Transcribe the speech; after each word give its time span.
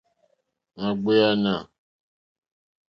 Nà 0.79 0.87
ɡbèànà. 1.03 1.55